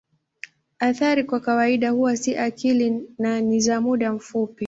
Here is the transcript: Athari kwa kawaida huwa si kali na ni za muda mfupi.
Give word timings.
Athari 0.79 1.23
kwa 1.23 1.39
kawaida 1.39 1.89
huwa 1.91 2.17
si 2.17 2.33
kali 2.35 3.03
na 3.17 3.41
ni 3.41 3.59
za 3.59 3.81
muda 3.81 4.13
mfupi. 4.13 4.59